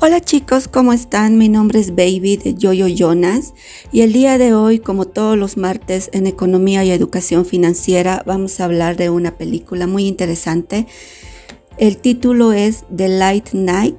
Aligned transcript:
Hola 0.00 0.20
chicos, 0.20 0.68
¿cómo 0.68 0.92
están? 0.92 1.38
Mi 1.38 1.48
nombre 1.48 1.80
es 1.80 1.90
Baby 1.90 2.36
de 2.36 2.54
Yoyo 2.54 2.86
Jonas 2.86 3.52
y 3.90 4.02
el 4.02 4.12
día 4.12 4.38
de 4.38 4.54
hoy, 4.54 4.78
como 4.78 5.06
todos 5.06 5.36
los 5.36 5.56
martes 5.56 6.08
en 6.12 6.28
Economía 6.28 6.84
y 6.84 6.92
Educación 6.92 7.44
Financiera, 7.44 8.22
vamos 8.24 8.60
a 8.60 8.66
hablar 8.66 8.96
de 8.96 9.10
una 9.10 9.36
película 9.36 9.88
muy 9.88 10.06
interesante. 10.06 10.86
El 11.78 11.96
título 11.96 12.52
es 12.52 12.84
The 12.94 13.08
Light 13.08 13.54
Night 13.54 13.98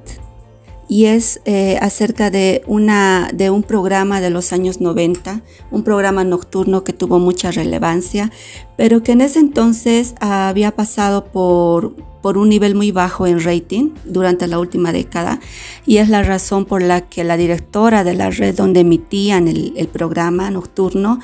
y 0.88 1.07
es 1.07 1.42
eh, 1.43 1.78
acerca 1.82 2.32
de, 2.32 2.64
una, 2.66 3.29
de 3.34 3.50
un 3.50 3.64
programa 3.64 4.21
de 4.21 4.29
los 4.29 4.54
años 4.54 4.79
90, 4.79 5.43
un 5.70 5.84
programa 5.84 6.24
nocturno 6.24 6.86
que 6.86 6.93
tuvo 6.93 7.20
mucha 7.20 7.52
relevancia, 7.52 8.32
pero 8.78 9.04
que 9.04 9.11
en 9.11 9.20
ese 9.20 9.39
entonces 9.39 10.16
había 10.21 10.71
pasado 10.71 11.25
por, 11.25 11.93
por 12.21 12.37
un 12.37 12.50
nivel 12.50 12.75
muy 12.75 12.91
bajo 12.91 13.28
en 13.28 13.43
rating 13.43 13.91
durante 14.05 14.47
la 14.47 14.59
última 14.59 14.91
década 14.91 15.39
y 15.86 15.97
es 15.97 16.09
la 16.09 16.23
razón 16.23 16.65
por 16.65 16.82
la 16.82 17.01
que 17.01 17.23
la 17.23 17.37
directora 17.37 18.04
de 18.04 18.14
la 18.14 18.29
red 18.29 18.55
donde 18.55 18.82
emitían 18.82 19.47
el, 19.47 19.87
programa 19.92 20.51
nocturno 20.51 21.19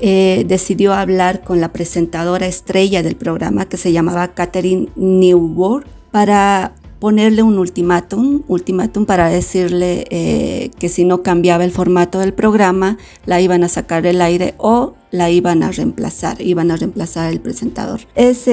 eh, 0.00 0.44
decidió 0.48 0.94
hablar 0.94 1.42
con 1.42 1.60
la 1.60 1.72
presentadora 1.72 2.46
estrella 2.46 3.02
del 3.02 3.16
programa 3.16 3.66
que 3.66 3.76
se 3.76 3.92
llamaba 3.92 4.28
Catherine 4.28 4.88
Newborn 4.96 5.84
para 6.10 6.74
ponerle 7.02 7.42
un 7.42 7.58
ultimátum, 7.58 8.42
ultimátum 8.46 9.06
para 9.06 9.28
decirle 9.28 10.04
eh, 10.10 10.70
que 10.78 10.88
si 10.88 11.04
no 11.04 11.24
cambiaba 11.24 11.64
el 11.64 11.72
formato 11.72 12.20
del 12.20 12.32
programa, 12.32 12.96
la 13.26 13.40
iban 13.40 13.64
a 13.64 13.68
sacar 13.68 14.04
del 14.04 14.20
aire 14.22 14.54
o 14.56 14.94
la 15.10 15.28
iban 15.28 15.64
a 15.64 15.72
reemplazar, 15.72 16.40
iban 16.40 16.70
a 16.70 16.76
reemplazar 16.76 17.32
el 17.32 17.40
presentador. 17.40 18.02
Es, 18.14 18.46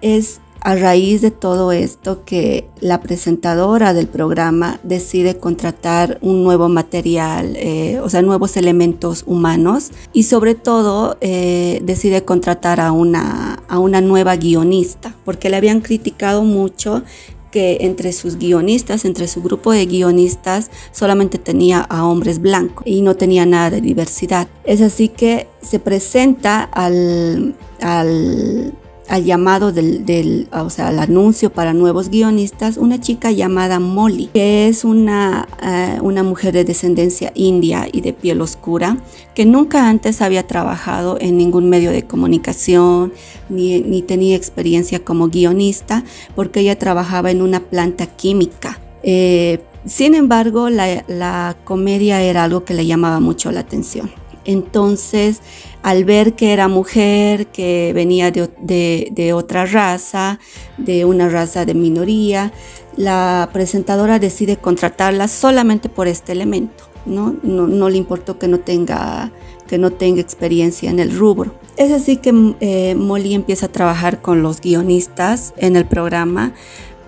es 0.00 0.40
a 0.66 0.74
raíz 0.74 1.20
de 1.20 1.30
todo 1.30 1.70
esto 1.70 2.24
que 2.24 2.68
la 2.80 3.00
presentadora 3.00 3.94
del 3.94 4.08
programa 4.08 4.80
decide 4.82 5.36
contratar 5.36 6.18
un 6.22 6.42
nuevo 6.42 6.68
material, 6.68 7.54
eh, 7.54 8.00
o 8.02 8.10
sea, 8.10 8.20
nuevos 8.20 8.56
elementos 8.56 9.22
humanos 9.28 9.92
y 10.12 10.24
sobre 10.24 10.56
todo 10.56 11.18
eh, 11.20 11.80
decide 11.84 12.24
contratar 12.24 12.80
a 12.80 12.90
una, 12.90 13.62
a 13.68 13.78
una 13.78 14.00
nueva 14.00 14.34
guionista, 14.34 15.14
porque 15.24 15.50
le 15.50 15.56
habían 15.56 15.82
criticado 15.82 16.42
mucho 16.42 17.04
que 17.52 17.78
entre 17.82 18.12
sus 18.12 18.36
guionistas, 18.36 19.04
entre 19.04 19.28
su 19.28 19.42
grupo 19.42 19.70
de 19.70 19.86
guionistas, 19.86 20.72
solamente 20.90 21.38
tenía 21.38 21.78
a 21.78 22.04
hombres 22.04 22.40
blancos 22.40 22.84
y 22.84 23.02
no 23.02 23.14
tenía 23.14 23.46
nada 23.46 23.70
de 23.70 23.80
diversidad. 23.80 24.48
Es 24.64 24.80
así 24.80 25.10
que 25.10 25.46
se 25.62 25.78
presenta 25.78 26.64
al, 26.64 27.54
al 27.80 28.74
al 29.08 29.24
llamado 29.24 29.72
del, 29.72 30.48
o 30.52 30.70
sea, 30.70 30.88
al 30.88 30.98
anuncio 30.98 31.52
para 31.52 31.72
nuevos 31.72 32.08
guionistas, 32.08 32.76
una 32.76 33.00
chica 33.00 33.30
llamada 33.30 33.78
Molly, 33.78 34.30
que 34.32 34.68
es 34.68 34.84
una, 34.84 35.48
eh, 35.62 35.98
una 36.02 36.22
mujer 36.22 36.52
de 36.54 36.64
descendencia 36.64 37.32
india 37.34 37.88
y 37.90 38.00
de 38.00 38.12
piel 38.12 38.40
oscura, 38.40 38.98
que 39.34 39.46
nunca 39.46 39.88
antes 39.88 40.22
había 40.22 40.46
trabajado 40.46 41.18
en 41.20 41.36
ningún 41.36 41.68
medio 41.68 41.90
de 41.92 42.04
comunicación, 42.04 43.12
ni, 43.48 43.80
ni 43.80 44.02
tenía 44.02 44.36
experiencia 44.36 45.04
como 45.04 45.28
guionista, 45.28 46.04
porque 46.34 46.60
ella 46.60 46.78
trabajaba 46.78 47.30
en 47.30 47.42
una 47.42 47.60
planta 47.60 48.06
química. 48.06 48.80
Eh, 49.02 49.60
sin 49.86 50.14
embargo, 50.14 50.68
la, 50.68 51.04
la 51.06 51.56
comedia 51.64 52.20
era 52.22 52.44
algo 52.44 52.64
que 52.64 52.74
le 52.74 52.86
llamaba 52.86 53.20
mucho 53.20 53.52
la 53.52 53.60
atención. 53.60 54.10
Entonces, 54.44 55.40
al 55.86 56.04
ver 56.04 56.34
que 56.34 56.52
era 56.52 56.66
mujer, 56.66 57.46
que 57.46 57.92
venía 57.94 58.32
de, 58.32 59.32
otra 59.32 59.66
raza, 59.66 60.40
de 60.78 61.04
una 61.04 61.28
raza 61.28 61.64
de 61.64 61.74
minoría, 61.74 62.52
la 62.96 63.48
presentadora 63.52 64.18
decide 64.18 64.56
contratarla 64.56 65.28
solamente 65.28 65.88
por 65.88 66.08
este 66.08 66.32
elemento. 66.32 66.82
No, 67.04 67.36
no, 67.44 67.88
le 67.88 67.98
importó 67.98 68.36
que 68.36 68.48
no, 68.48 68.58
tenga, 68.58 69.30
que 69.68 69.78
no 69.78 69.92
tenga 69.92 70.20
experiencia 70.20 70.90
en 70.90 70.98
el 70.98 71.16
rubro. 71.16 71.54
Es 71.76 71.92
así 71.92 72.16
que 72.16 72.54
eh, 72.58 72.96
Molly 72.96 73.34
empieza 73.34 73.66
a 73.66 73.68
trabajar 73.70 74.20
con 74.20 74.42
los 74.42 74.60
guionistas 74.60 75.54
en 75.56 75.76
el 75.76 75.86
programa, 75.86 76.52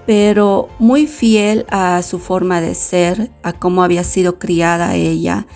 pero 0.07 0.69
muy 0.79 1.09
fiel 1.09 1.67
a 1.69 2.01
su 2.03 2.21
forma 2.21 2.61
de 2.61 2.77
ser, 2.77 3.33
a 3.43 3.53
cómo 3.53 3.83
había 3.83 4.05
sido 4.05 4.39
criada 4.39 4.95
ella. 4.95 5.49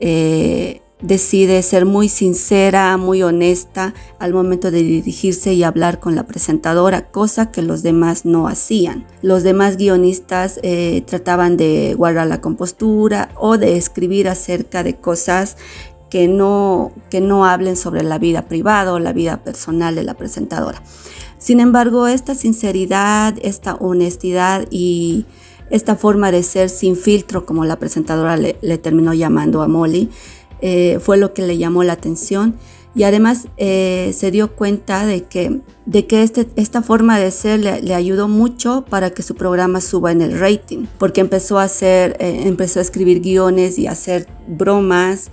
Eh, 0.00 0.80
decide 1.02 1.62
ser 1.62 1.86
muy 1.86 2.08
sincera, 2.08 2.96
muy 2.96 3.22
honesta 3.22 3.94
al 4.18 4.34
momento 4.34 4.70
de 4.70 4.82
dirigirse 4.82 5.54
y 5.54 5.62
hablar 5.62 6.00
con 6.00 6.14
la 6.14 6.26
presentadora, 6.26 7.10
cosa 7.10 7.50
que 7.50 7.62
los 7.62 7.82
demás 7.82 8.24
no 8.24 8.48
hacían. 8.48 9.06
Los 9.22 9.42
demás 9.42 9.76
guionistas 9.76 10.60
eh, 10.62 11.02
trataban 11.06 11.56
de 11.56 11.94
guardar 11.96 12.26
la 12.26 12.40
compostura 12.40 13.30
o 13.36 13.58
de 13.58 13.76
escribir 13.76 14.28
acerca 14.28 14.82
de 14.82 14.96
cosas 14.96 15.56
que 16.10 16.28
no, 16.28 16.92
que 17.08 17.20
no 17.20 17.46
hablen 17.46 17.76
sobre 17.76 18.02
la 18.02 18.18
vida 18.18 18.42
privada 18.42 18.92
o 18.92 18.98
la 18.98 19.12
vida 19.12 19.42
personal 19.42 19.94
de 19.94 20.02
la 20.02 20.14
presentadora. 20.14 20.82
Sin 21.38 21.60
embargo, 21.60 22.08
esta 22.08 22.34
sinceridad, 22.34 23.34
esta 23.40 23.76
honestidad 23.76 24.66
y 24.70 25.24
esta 25.70 25.94
forma 25.94 26.32
de 26.32 26.42
ser 26.42 26.68
sin 26.68 26.96
filtro, 26.96 27.46
como 27.46 27.64
la 27.64 27.78
presentadora 27.78 28.36
le, 28.36 28.58
le 28.60 28.76
terminó 28.76 29.14
llamando 29.14 29.62
a 29.62 29.68
Molly, 29.68 30.10
eh, 30.62 30.98
fue 31.00 31.16
lo 31.16 31.32
que 31.34 31.42
le 31.42 31.58
llamó 31.58 31.84
la 31.84 31.94
atención. 31.94 32.56
Y 32.92 33.04
además 33.04 33.46
eh, 33.56 34.12
se 34.16 34.32
dio 34.32 34.56
cuenta 34.56 35.06
de 35.06 35.22
que, 35.22 35.60
de 35.86 36.06
que 36.06 36.24
este, 36.24 36.48
esta 36.56 36.82
forma 36.82 37.20
de 37.20 37.30
ser 37.30 37.60
le, 37.60 37.94
ayudó 37.94 38.26
mucho 38.26 38.84
para 38.88 39.10
que 39.10 39.22
su 39.22 39.36
programa 39.36 39.80
suba 39.80 40.10
en 40.10 40.22
el 40.22 40.38
rating, 40.40 40.86
porque 40.98 41.20
empezó 41.20 41.60
a 41.60 41.64
hacer, 41.64 42.16
eh, 42.18 42.42
empezó 42.46 42.80
a 42.80 42.82
escribir 42.82 43.20
guiones 43.20 43.78
y 43.78 43.86
a 43.86 43.92
hacer 43.92 44.26
bromas 44.48 45.30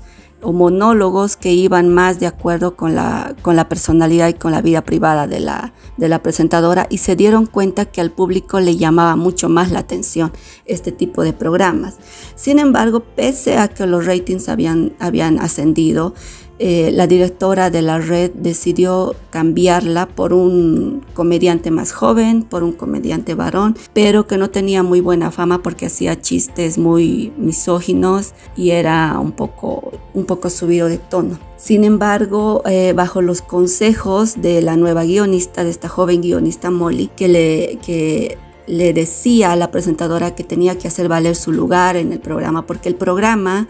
monólogos 0.53 1.35
que 1.35 1.53
iban 1.53 1.93
más 1.93 2.19
de 2.19 2.27
acuerdo 2.27 2.75
con 2.75 2.95
la, 2.95 3.35
con 3.41 3.55
la 3.55 3.69
personalidad 3.69 4.29
y 4.29 4.33
con 4.33 4.51
la 4.51 4.61
vida 4.61 4.83
privada 4.83 5.27
de 5.27 5.39
la, 5.39 5.73
de 5.97 6.09
la 6.09 6.23
presentadora 6.23 6.87
y 6.89 6.99
se 6.99 7.15
dieron 7.15 7.45
cuenta 7.45 7.85
que 7.85 8.01
al 8.01 8.11
público 8.11 8.59
le 8.59 8.77
llamaba 8.77 9.15
mucho 9.15 9.49
más 9.49 9.71
la 9.71 9.79
atención 9.79 10.31
este 10.65 10.91
tipo 10.91 11.23
de 11.23 11.33
programas. 11.33 11.97
Sin 12.35 12.59
embargo, 12.59 13.01
pese 13.01 13.57
a 13.57 13.67
que 13.67 13.85
los 13.85 14.05
ratings 14.05 14.49
habían, 14.49 14.93
habían 14.99 15.39
ascendido, 15.39 16.13
eh, 16.59 16.91
la 16.91 17.05
directora 17.05 17.69
de 17.69 17.83
la 17.83 17.99
red 17.99 18.31
decidió 18.33 19.15
cambiarla 19.29 20.07
por 20.07 20.33
un 20.33 21.05
comediante 21.13 21.69
más 21.69 21.91
joven, 21.91 22.41
por 22.43 22.63
un 22.63 22.71
comediante 22.71 23.35
varón, 23.35 23.77
pero 23.93 24.25
que 24.25 24.37
no 24.37 24.49
tenía 24.49 24.81
muy 24.81 24.99
buena 24.99 25.29
fama 25.29 25.61
porque 25.61 25.85
hacía 25.85 26.19
chistes 26.19 26.79
muy 26.79 27.31
misóginos 27.37 28.33
y 28.55 28.71
era 28.71 29.19
un 29.19 29.33
poco, 29.33 29.91
un 30.15 30.25
poco 30.25 30.49
subido 30.49 30.87
de 30.87 30.97
tono. 30.97 31.37
Sin 31.57 31.83
embargo, 31.83 32.63
eh, 32.65 32.93
bajo 32.95 33.21
los 33.21 33.41
consejos 33.43 34.41
de 34.41 34.61
la 34.63 34.77
nueva 34.77 35.03
guionista, 35.03 35.63
de 35.63 35.69
esta 35.69 35.89
joven 35.89 36.21
guionista 36.21 36.71
Molly, 36.71 37.11
que 37.15 37.27
le, 37.27 37.79
que 37.85 38.37
le 38.67 38.93
decía 38.93 39.51
a 39.51 39.55
la 39.55 39.71
presentadora 39.71 40.35
que 40.35 40.43
tenía 40.43 40.77
que 40.77 40.87
hacer 40.87 41.07
valer 41.07 41.35
su 41.35 41.51
lugar 41.51 41.95
en 41.95 42.13
el 42.13 42.19
programa, 42.19 42.65
porque 42.65 42.89
el 42.89 42.95
programa 42.95 43.67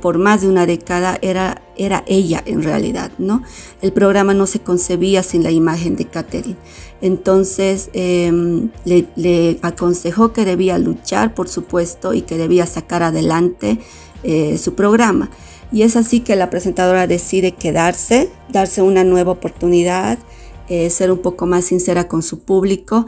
por 0.00 0.18
más 0.18 0.40
de 0.40 0.48
una 0.48 0.66
década 0.66 1.18
era, 1.22 1.62
era 1.76 2.04
ella 2.06 2.42
en 2.46 2.62
realidad, 2.62 3.10
¿no? 3.18 3.42
El 3.82 3.92
programa 3.92 4.34
no 4.34 4.46
se 4.46 4.60
concebía 4.60 5.22
sin 5.22 5.42
la 5.42 5.50
imagen 5.50 5.96
de 5.96 6.06
Catherine. 6.06 6.56
Entonces 7.00 7.90
em, 7.92 8.70
le, 8.84 9.58
aconsejó 9.62 10.32
que 10.32 10.44
debía 10.44 10.78
luchar, 10.78 11.34
por 11.34 11.48
supuesto, 11.48 12.14
y 12.14 12.22
que 12.22 12.38
debía 12.38 12.66
sacar 12.66 13.02
adelante 13.02 13.78
eh, 14.22 14.58
su 14.58 14.74
programa. 14.74 15.30
Y 15.72 15.82
es 15.82 15.96
así 15.96 16.20
que 16.20 16.36
la 16.36 16.48
presentadora 16.48 17.06
decide 17.06 17.52
quedarse, 17.52 18.30
darse 18.48 18.82
una 18.82 19.04
nueva 19.04 19.32
oportunidad, 19.32 20.18
eh, 20.68 20.90
ser 20.90 21.12
un 21.12 21.18
poco 21.18 21.46
más 21.46 21.66
sincera 21.66 22.08
con 22.08 22.22
su 22.22 22.40
público, 22.40 23.06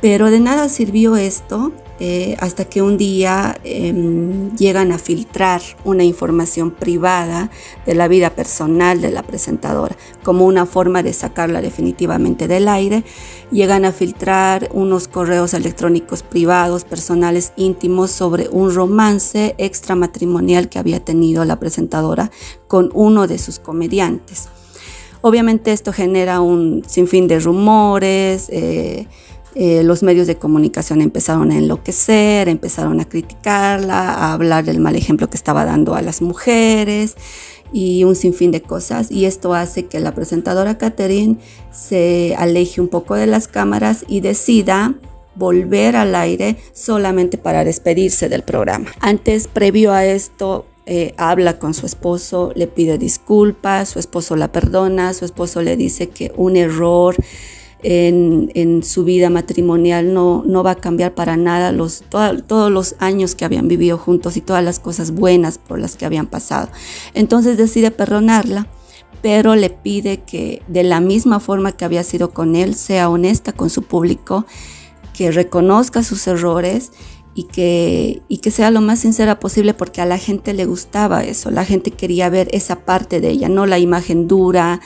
pero 0.00 0.30
de 0.30 0.40
nada 0.40 0.68
sirvió 0.68 1.16
esto 1.16 1.72
eh, 1.98 2.36
hasta 2.40 2.66
que 2.66 2.82
un 2.82 2.98
día 2.98 3.58
em, 3.64 4.54
llegan 4.54 4.92
a 4.92 4.98
filtrar 4.98 5.62
una 5.84 6.04
información 6.04 6.70
privada 6.70 7.50
de 7.86 7.94
la 7.94 8.06
vida 8.06 8.30
personal 8.30 9.00
de 9.00 9.10
la 9.10 9.22
presentadora, 9.22 9.96
como 10.22 10.44
una 10.44 10.66
forma 10.66 11.02
de 11.02 11.14
sacarla 11.14 11.62
definitivamente 11.62 12.48
del 12.48 12.68
aire. 12.68 13.02
Llegan 13.50 13.84
a 13.84 13.92
filtrar 13.92 14.68
unos 14.74 15.08
correos 15.08 15.54
electrónicos 15.54 16.22
privados, 16.22 16.84
personales, 16.84 17.52
íntimos, 17.56 18.10
sobre 18.10 18.48
un 18.50 18.74
romance 18.74 19.54
extramatrimonial 19.56 20.68
que 20.68 20.78
había 20.78 21.02
tenido 21.02 21.44
la 21.46 21.58
presentadora 21.58 22.30
con 22.68 22.90
uno 22.92 23.26
de 23.26 23.38
sus 23.38 23.58
comediantes. 23.58 24.48
Obviamente 25.22 25.72
esto 25.72 25.92
genera 25.92 26.40
un 26.40 26.84
sinfín 26.86 27.26
de 27.26 27.40
rumores. 27.40 28.48
Eh, 28.50 29.06
eh, 29.58 29.82
los 29.82 30.02
medios 30.02 30.26
de 30.26 30.36
comunicación 30.36 31.00
empezaron 31.00 31.50
a 31.50 31.56
enloquecer, 31.56 32.46
empezaron 32.50 33.00
a 33.00 33.08
criticarla, 33.08 34.10
a 34.10 34.34
hablar 34.34 34.66
del 34.66 34.80
mal 34.80 34.96
ejemplo 34.96 35.30
que 35.30 35.38
estaba 35.38 35.64
dando 35.64 35.94
a 35.94 36.02
las 36.02 36.20
mujeres 36.20 37.16
y 37.72 38.04
un 38.04 38.16
sinfín 38.16 38.50
de 38.50 38.60
cosas. 38.60 39.10
Y 39.10 39.24
esto 39.24 39.54
hace 39.54 39.86
que 39.86 39.98
la 39.98 40.14
presentadora 40.14 40.76
Catherine 40.76 41.38
se 41.72 42.34
aleje 42.36 42.82
un 42.82 42.88
poco 42.88 43.14
de 43.14 43.26
las 43.26 43.48
cámaras 43.48 44.04
y 44.06 44.20
decida 44.20 44.94
volver 45.36 45.96
al 45.96 46.14
aire 46.14 46.58
solamente 46.74 47.38
para 47.38 47.64
despedirse 47.64 48.28
del 48.28 48.42
programa. 48.42 48.90
Antes, 49.00 49.48
previo 49.48 49.94
a 49.94 50.04
esto, 50.04 50.66
eh, 50.84 51.14
habla 51.16 51.58
con 51.58 51.72
su 51.72 51.86
esposo, 51.86 52.52
le 52.54 52.66
pide 52.66 52.98
disculpas, 52.98 53.88
su 53.88 54.00
esposo 54.00 54.36
la 54.36 54.52
perdona, 54.52 55.14
su 55.14 55.24
esposo 55.24 55.62
le 55.62 55.78
dice 55.78 56.10
que 56.10 56.30
un 56.36 56.56
error 56.56 57.16
en, 57.82 58.82
su 58.82 59.04
vida 59.04 59.30
matrimonial 59.30 60.12
no, 60.12 60.42
no 60.46 60.62
va 60.62 60.72
a 60.72 60.74
cambiar 60.76 61.14
para 61.14 61.36
nada 61.36 61.72
los, 61.72 62.02
todos 62.08 62.70
los 62.70 62.96
años 62.98 63.34
que 63.34 63.44
habían 63.44 63.68
vivido 63.68 63.98
juntos 63.98 64.36
y 64.36 64.40
todas 64.40 64.64
las 64.64 64.78
cosas 64.78 65.12
buenas 65.12 65.58
por 65.58 65.78
las 65.78 65.96
que 65.96 66.06
habían 66.06 66.26
pasado. 66.26 66.68
Entonces 67.14 67.56
decide 67.56 67.90
perdonarla 67.90 68.66
pero 69.22 69.56
le 69.56 69.70
pide 69.70 70.18
que 70.18 70.62
de 70.68 70.84
la 70.84 71.00
misma 71.00 71.40
forma 71.40 71.72
que 71.72 71.84
había 71.84 72.04
sido 72.04 72.30
con 72.30 72.54
él, 72.54 72.76
sea 72.76 73.08
honesta 73.08 73.52
con 73.52 73.70
su 73.70 73.82
público, 73.82 74.46
que 75.14 75.32
reconozca 75.32 76.02
sus 76.02 76.26
errores 76.26 76.92
y 77.34 77.44
que, 77.44 78.22
y 78.28 78.38
que 78.38 78.50
sea 78.50 78.70
lo 78.70 78.80
más 78.80 79.00
sincera 79.00 79.40
posible 79.40 79.74
porque 79.74 80.00
a 80.00 80.06
la 80.06 80.18
gente 80.18 80.52
le 80.54 80.64
gustaba 80.64 81.24
eso, 81.24 81.50
la 81.50 81.64
gente 81.64 81.90
quería 81.90 82.28
ver 82.28 82.48
esa 82.52 82.84
parte 82.84 83.20
de 83.20 83.30
ella, 83.30 83.48
no 83.48 83.66
la 83.66 83.78
imagen 83.78 84.28
dura 84.28 84.80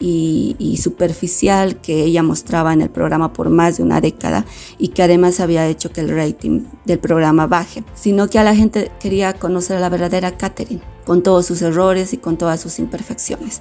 y, 0.00 0.56
y, 0.58 0.78
superficial 0.78 1.80
que 1.80 2.02
ella 2.02 2.22
mostraba 2.22 2.72
en 2.72 2.80
el 2.80 2.90
programa 2.90 3.32
por 3.32 3.50
más 3.50 3.76
de 3.76 3.82
una 3.82 4.00
década 4.00 4.46
y 4.78 4.88
que 4.88 5.02
además 5.02 5.38
había 5.38 5.68
hecho 5.68 5.92
que 5.92 6.00
el 6.00 6.08
rating 6.08 6.64
del 6.86 6.98
programa 6.98 7.46
baje, 7.46 7.84
sino 7.94 8.28
que 8.28 8.38
a 8.38 8.44
la 8.44 8.56
gente 8.56 8.90
quería 8.98 9.34
conocer 9.34 9.76
a 9.76 9.80
la 9.80 9.90
verdadera 9.90 10.36
Catherine, 10.36 10.82
con 11.04 11.22
todos 11.22 11.46
sus 11.46 11.62
errores 11.62 12.12
y 12.12 12.16
con 12.16 12.38
todas 12.38 12.60
sus 12.60 12.78
imperfecciones. 12.78 13.60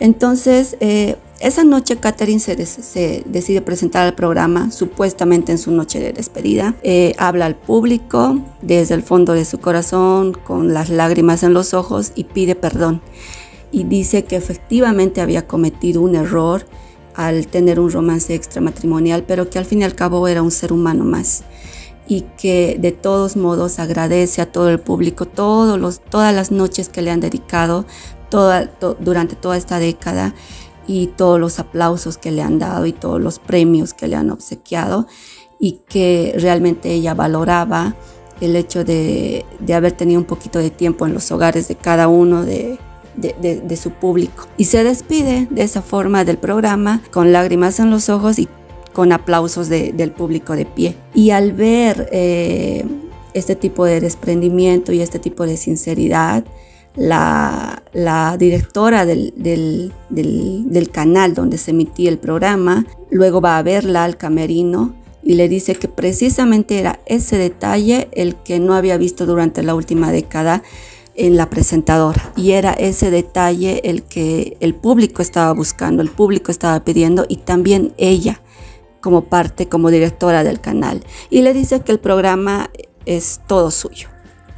Entonces, 0.00 0.76
eh, 0.80 1.16
esa 1.40 1.64
noche 1.64 1.96
Catherine 1.96 2.40
se, 2.40 2.56
decide 3.26 3.60
presentar 3.60 4.06
al 4.06 4.14
programa, 4.14 4.70
supuestamente 4.70 5.52
en 5.52 5.58
su 5.58 5.70
noche 5.70 6.00
de 6.00 6.12
despedida. 6.12 6.74
Eh, 6.82 7.14
habla 7.18 7.46
al 7.46 7.56
público 7.56 8.40
desde 8.62 8.94
el 8.94 9.02
fondo 9.02 9.34
de 9.34 9.44
su 9.44 9.58
corazón, 9.58 10.32
con 10.32 10.74
las 10.74 10.88
lágrimas 10.88 11.42
en 11.42 11.54
los 11.54 11.74
ojos 11.74 12.12
y 12.14 12.24
pide 12.24 12.54
perdón. 12.54 13.02
Y 13.74 13.82
dice 13.82 14.22
que 14.22 14.36
efectivamente 14.36 15.20
había 15.20 15.48
cometido 15.48 16.00
un 16.00 16.14
error 16.14 16.64
al 17.12 17.48
tener 17.48 17.80
un 17.80 17.90
romance 17.90 18.32
extramatrimonial, 18.32 19.24
pero 19.24 19.50
que 19.50 19.58
al 19.58 19.64
fin 19.64 19.80
y 19.80 19.84
al 19.84 19.96
cabo 19.96 20.28
era 20.28 20.42
un 20.42 20.52
ser 20.52 20.72
humano 20.72 21.02
más. 21.04 21.42
Y 22.06 22.20
que 22.38 22.76
de 22.78 22.92
todos 22.92 23.36
modos 23.36 23.80
agradece 23.80 24.40
a 24.42 24.52
todo 24.52 24.70
el 24.70 24.78
público 24.78 25.26
todos 25.26 26.00
todas 26.08 26.32
las 26.32 26.52
noches 26.52 26.88
que 26.88 27.02
le 27.02 27.10
han 27.10 27.18
dedicado 27.18 27.84
durante 29.00 29.34
toda 29.34 29.56
esta 29.56 29.80
década 29.80 30.36
y 30.86 31.08
todos 31.08 31.40
los 31.40 31.58
aplausos 31.58 32.16
que 32.16 32.30
le 32.30 32.42
han 32.42 32.60
dado 32.60 32.86
y 32.86 32.92
todos 32.92 33.20
los 33.20 33.40
premios 33.40 33.92
que 33.92 34.06
le 34.06 34.14
han 34.14 34.30
obsequiado 34.30 35.08
y 35.58 35.80
que 35.88 36.32
realmente 36.38 36.92
ella 36.92 37.14
valoraba 37.14 37.96
el 38.40 38.54
hecho 38.54 38.84
de 38.84 39.44
haber 39.74 39.92
tenido 39.92 40.20
un 40.20 40.26
poquito 40.26 40.60
de 40.60 40.70
tiempo 40.70 41.06
en 41.06 41.14
los 41.14 41.32
hogares 41.32 41.66
de 41.66 41.74
cada 41.74 42.06
uno 42.06 42.44
de, 42.44 42.78
de, 43.16 43.76
su 43.76 43.90
público. 43.90 44.46
Y 44.56 44.64
se 44.64 44.84
despide 44.84 45.46
de 45.50 45.62
esa 45.62 45.82
forma 45.82 46.24
del 46.24 46.38
programa 46.38 47.02
con 47.10 47.32
lágrimas 47.32 47.80
en 47.80 47.90
los 47.90 48.08
ojos 48.08 48.38
y 48.38 48.48
con 48.92 49.12
aplausos 49.12 49.68
del 49.68 50.12
público 50.12 50.54
de 50.54 50.66
pie. 50.66 50.96
Y 51.14 51.30
al 51.30 51.52
ver 51.52 52.08
eh, 52.12 52.84
este 53.34 53.56
tipo 53.56 53.84
de 53.84 54.00
desprendimiento 54.00 54.92
y 54.92 55.00
este 55.00 55.18
tipo 55.18 55.46
de 55.46 55.56
sinceridad, 55.56 56.44
la, 56.96 57.82
directora 58.38 59.04
del, 59.04 59.34
del, 59.36 60.90
canal 60.92 61.34
donde 61.34 61.58
se 61.58 61.72
emitía 61.72 62.08
el 62.10 62.18
programa, 62.18 62.86
luego 63.10 63.40
va 63.40 63.58
a 63.58 63.62
verla 63.62 64.04
al 64.04 64.16
camerino 64.16 64.94
y 65.22 65.34
le 65.34 65.48
dice 65.48 65.74
que 65.74 65.88
precisamente 65.88 66.78
era 66.78 67.00
ese 67.06 67.36
detalle 67.36 68.08
el 68.12 68.36
que 68.36 68.60
no 68.60 68.74
había 68.74 68.96
visto 68.98 69.26
durante 69.26 69.62
la 69.62 69.74
última 69.74 70.12
década 70.12 70.62
en 71.16 71.36
la 71.36 71.50
presentadora 71.50 72.32
y 72.36 72.52
era 72.52 72.72
ese 72.72 73.10
detalle 73.10 73.80
el 73.84 74.02
que 74.02 74.56
el 74.60 74.74
público 74.74 75.22
estaba 75.22 75.52
buscando, 75.52 76.02
el 76.02 76.10
público 76.10 76.50
estaba 76.50 76.84
pidiendo 76.84 77.24
y 77.28 77.36
también 77.38 77.94
ella 77.96 78.40
como 79.00 79.24
parte, 79.24 79.68
como 79.68 79.90
directora 79.90 80.44
del 80.44 80.60
canal. 80.60 81.04
Y 81.30 81.42
le 81.42 81.52
dice 81.52 81.80
que 81.80 81.92
el 81.92 82.00
programa 82.00 82.70
es 83.04 83.40
todo 83.46 83.70
suyo 83.70 84.08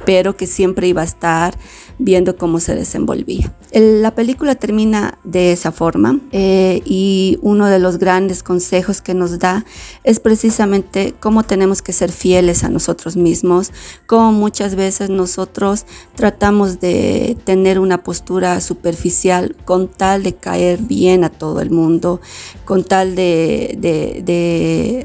pero 0.05 0.37
que 0.37 0.47
siempre 0.47 0.87
iba 0.87 1.01
a 1.01 1.05
estar 1.05 1.57
viendo 1.97 2.37
cómo 2.37 2.59
se 2.59 2.75
desenvolvía. 2.75 3.53
La 3.71 4.11
película 4.11 4.55
termina 4.55 5.17
de 5.23 5.51
esa 5.51 5.71
forma 5.71 6.19
eh, 6.31 6.81
y 6.85 7.37
uno 7.41 7.67
de 7.67 7.79
los 7.79 7.97
grandes 7.97 8.41
consejos 8.41 9.01
que 9.01 9.13
nos 9.13 9.39
da 9.39 9.65
es 10.03 10.19
precisamente 10.19 11.13
cómo 11.19 11.43
tenemos 11.43 11.81
que 11.81 11.91
ser 11.91 12.11
fieles 12.11 12.63
a 12.63 12.69
nosotros 12.69 13.17
mismos, 13.17 13.71
cómo 14.05 14.31
muchas 14.31 14.75
veces 14.75 15.09
nosotros 15.09 15.85
tratamos 16.15 16.79
de 16.79 17.37
tener 17.43 17.79
una 17.79 18.03
postura 18.03 18.61
superficial 18.61 19.55
con 19.65 19.89
tal 19.89 20.23
de 20.23 20.35
caer 20.35 20.79
bien 20.79 21.23
a 21.23 21.29
todo 21.29 21.59
el 21.59 21.69
mundo, 21.69 22.21
con 22.63 22.83
tal 22.83 23.15
de, 23.15 23.77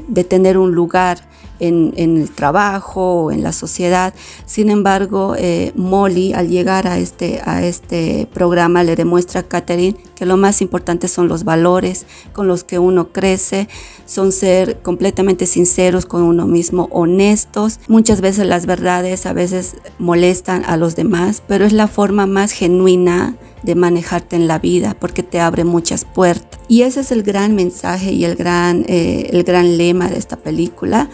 de 0.07 0.23
tener 0.23 0.57
un 0.57 0.73
lugar 0.73 1.19
en, 1.67 1.93
el 1.95 2.29
trabajo 2.31 3.23
o 3.23 3.31
en 3.31 3.43
la 3.43 3.53
sociedad. 3.53 4.13
Sin 4.45 4.69
embargo, 4.69 5.35
eh, 5.37 5.71
Molly 5.75 6.33
al 6.33 6.49
llegar 6.49 6.87
a 6.87 6.97
este, 6.97 7.41
a 7.45 7.63
este 7.63 8.27
programa 8.33 8.83
le 8.83 8.95
demuestra 8.95 9.41
a 9.41 9.43
Catherine 9.43 9.97
que 10.15 10.25
lo 10.25 10.37
más 10.37 10.61
importante 10.61 11.07
son 11.07 11.27
los 11.27 11.43
valores 11.43 12.05
con 12.33 12.47
los 12.47 12.63
que 12.63 12.79
uno 12.79 13.09
crece, 13.11 13.67
son 14.05 14.31
ser 14.31 14.81
completamente 14.81 15.45
sinceros 15.45 16.05
con 16.05 16.23
uno 16.23 16.47
mismo, 16.47 16.87
honestos. 16.91 17.79
Muchas 17.87 18.21
veces 18.21 18.45
las 18.45 18.65
verdades 18.65 19.25
a 19.25 19.33
veces 19.33 19.75
molestan 19.99 20.63
a 20.65 20.77
los 20.77 20.95
demás, 20.95 21.41
pero 21.47 21.65
es 21.65 21.73
la 21.73 21.87
forma 21.87 22.25
más 22.27 22.51
genuina 22.51 23.35
de 23.63 23.75
manejarte 23.75 24.35
en 24.35 24.47
la 24.47 24.59
vida 24.59 24.95
porque 24.99 25.23
te 25.23 25.39
abre 25.39 25.63
muchas 25.63 26.05
puertas. 26.05 26.59
Y 26.67 26.81
ese 26.81 26.99
es 26.99 27.11
el 27.11 27.23
gran 27.23 27.55
mensaje 27.55 28.11
y 28.11 28.25
el 28.25 28.35
gran, 28.35 28.85
eh, 28.87 29.29
el 29.31 29.43
gran 29.43 29.77
lema 29.77 30.09
de 30.09 30.17
esta 30.17 30.37
película 30.37 31.09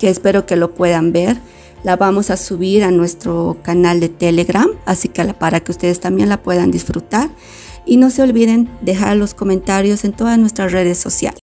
que 0.00 0.08
espero 0.08 0.46
que 0.46 0.56
lo 0.56 0.74
puedan 0.74 1.12
ver. 1.12 1.36
La 1.84 1.96
vamos 1.96 2.30
a 2.30 2.36
subir 2.36 2.82
a 2.82 2.90
nuestro 2.90 3.58
canal 3.62 4.00
de 4.00 4.08
Telegram, 4.08 4.68
así 4.86 5.08
que 5.08 5.22
para 5.34 5.60
que 5.60 5.70
ustedes 5.70 6.00
también 6.00 6.28
la 6.28 6.42
puedan 6.42 6.70
disfrutar. 6.70 7.30
Y 7.86 7.96
no 7.96 8.10
se 8.10 8.22
olviden 8.22 8.68
dejar 8.80 9.16
los 9.16 9.34
comentarios 9.34 10.04
en 10.04 10.12
todas 10.12 10.38
nuestras 10.38 10.72
redes 10.72 10.98
sociales. 10.98 11.40